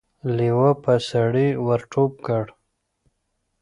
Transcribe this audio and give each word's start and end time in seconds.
لېوه 0.35 0.71
په 0.83 0.93
سړي 1.09 1.47
ور 1.65 1.81
ټوپ 1.91 2.13
کړ. 2.25 2.45